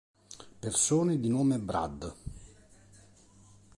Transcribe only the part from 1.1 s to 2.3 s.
di nome Brad